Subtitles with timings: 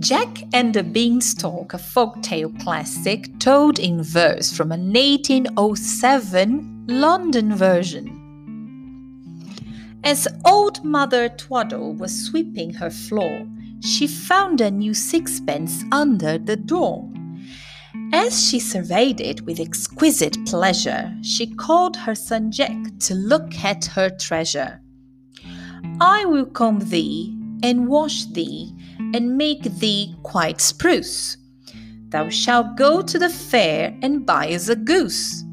[0.00, 8.16] Jack and the Beanstalk, a folktale classic told in verse from a 1807 London version.
[10.02, 13.46] As old Mother Twaddle was sweeping her floor,
[13.80, 17.06] she found a new sixpence under the door.
[18.14, 23.84] As she surveyed it with exquisite pleasure, she called her son Jack to look at
[23.84, 24.80] her treasure.
[26.00, 28.74] I will comb thee and wash thee
[29.14, 31.36] and make thee quite spruce.
[32.08, 35.44] Thou shalt go to the fair and buy us a goose.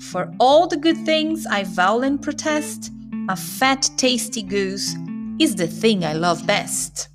[0.00, 2.90] For all the good things I vow and protest,
[3.28, 4.94] a fat, tasty goose
[5.38, 7.08] is the thing I love best.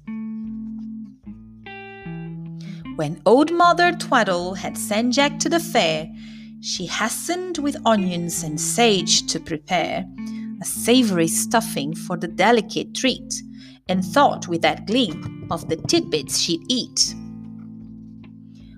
[2.96, 6.10] When old Mother Twaddle had sent Jack to the fair,
[6.62, 10.04] she hastened with onions and sage to prepare
[10.60, 13.44] a savory stuffing for the delicate treat
[13.90, 17.16] and thought with that gleam of the tidbits she'd eat.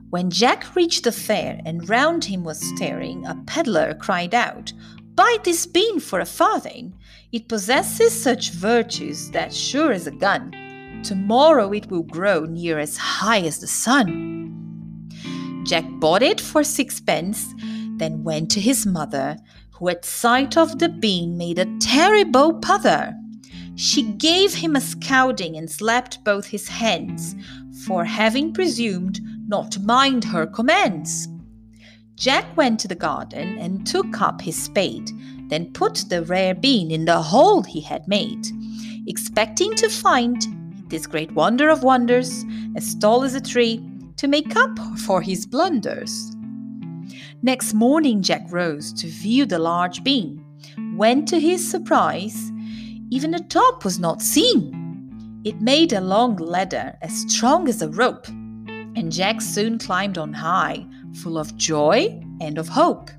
[0.09, 4.73] When Jack reached the fair and round him was staring, a peddler cried out,
[5.13, 6.95] Buy this bean for a farthing.
[7.31, 10.51] It possesses such virtues that, sure as a gun,
[11.03, 15.09] tomorrow it will grow near as high as the sun.
[15.63, 17.53] Jack bought it for sixpence,
[17.97, 19.37] then went to his mother,
[19.71, 23.13] who at sight of the bean made a terrible pother.
[23.79, 27.33] She gave him a scolding and slapped both his hands
[27.85, 31.29] for having presumed not to mind her commands.
[32.15, 35.09] Jack went to the garden and took up his spade,
[35.47, 38.47] then put the rare bean in the hole he had made,
[39.07, 40.45] expecting to find
[40.89, 42.43] this great wonder of wonders,
[42.75, 43.81] as tall as a tree,
[44.17, 46.35] to make up for his blunders.
[47.41, 50.43] Next morning, Jack rose to view the large bean,
[50.97, 52.51] when to his surprise,
[53.09, 55.41] even the top was not seen.
[55.43, 60.33] It made a long ladder as strong as a rope, and Jack soon climbed on
[60.33, 60.85] high,
[61.15, 63.09] full of joy and of hope.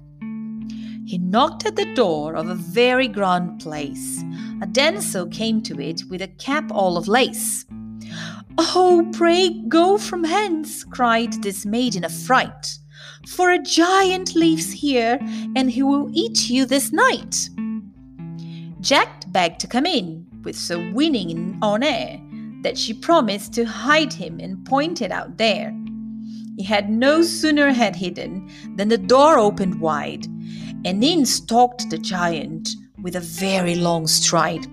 [1.06, 4.22] He knocked at the door of a very grand place.
[4.62, 7.64] A damsel came to it with a cap all of lace.
[8.58, 12.78] Oh, pray go from hence, cried this maid in a fright,
[13.26, 15.18] for a giant lives here,
[15.56, 17.48] and he will eat you this night.
[18.80, 22.20] Jack begged to come in, with so winning on air
[22.62, 25.74] that she promised to hide him and pointed out there.
[26.56, 30.26] He had no sooner had hidden than the door opened wide,
[30.84, 32.68] and in stalked the giant
[33.02, 34.66] with a very long stride.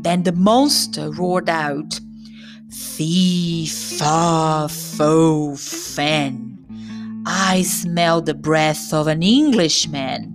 [0.00, 2.00] Then the monster roared out,
[2.70, 7.22] Fee, fa, fo, fen.
[7.26, 10.32] I smell the breath of an Englishman.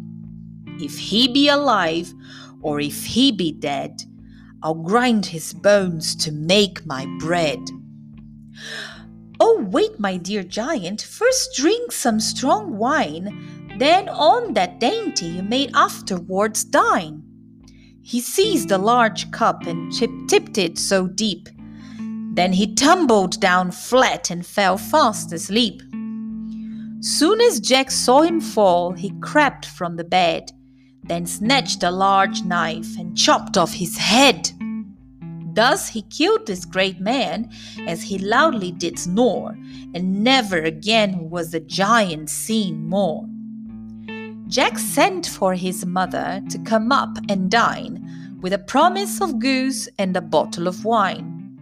[0.80, 2.14] If he be alive,
[2.62, 4.04] or if he be dead,
[4.64, 7.60] I'll grind his bones to make my bread.
[9.40, 15.44] Oh, wait, my dear giant, first drink some strong wine, then on that dainty you
[15.44, 17.24] may afterwards dine.
[18.02, 19.92] He seized a large cup and
[20.28, 21.50] tipped it so deep.
[22.34, 25.82] Then he tumbled down flat and fell fast asleep.
[27.02, 30.52] Soon as Jack saw him fall, he crept from the bed
[31.04, 34.52] then snatched a large knife and chopped off his head.
[35.54, 37.50] Thus he killed this great man
[37.88, 39.58] as he loudly did snore,
[39.96, 43.28] and never again was the giant seen more.
[44.48, 49.90] Jack sent for his mother to come up and dine, with a promise of goose
[49.98, 51.60] and a bottle of wine.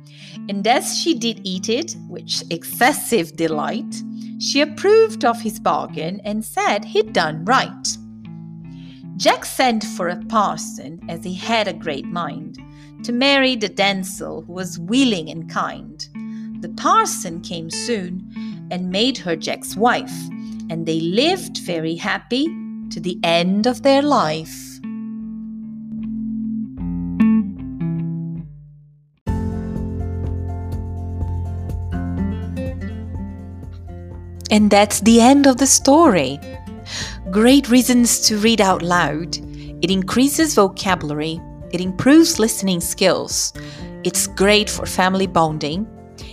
[0.50, 4.04] And as she did eat it, with excessive delight,
[4.40, 7.98] she approved of his bargain and said he'd done right.
[9.18, 12.60] Jack sent for a parson, as he had a great mind,
[13.04, 16.06] to marry the damsel who was willing and kind.
[16.60, 20.14] The parson came soon and made her Jack's wife,
[20.70, 22.46] and they lived very happy
[22.90, 24.54] to the end of their life.
[34.52, 36.40] And that's the end of the story
[37.32, 39.38] great reasons to read out loud.
[39.84, 41.42] It increases vocabulary,
[41.72, 43.54] it improves listening skills,
[44.04, 45.88] it's great for family bonding,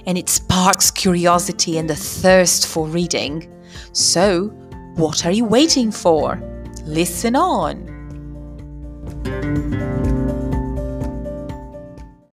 [0.07, 3.49] and it sparks curiosity and the thirst for reading.
[3.93, 4.49] So,
[4.95, 6.41] what are you waiting for?
[6.85, 7.92] Listen on!